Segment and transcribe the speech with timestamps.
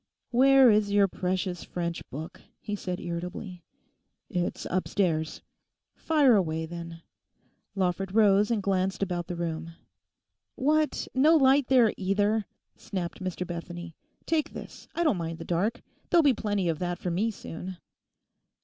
[0.31, 3.61] 'Where is your precious French book?' he said irritably.
[4.31, 5.43] 'It's upstairs.'
[5.93, 7.03] 'Fire away, then!'
[7.75, 9.75] Lawford rose and glanced about the room.
[10.55, 13.95] 'What, no light there either?' snapped Mr Bethany.
[14.25, 15.83] 'Take this; I don't mind the dark.
[16.09, 17.77] There'll be plenty of that for me soon.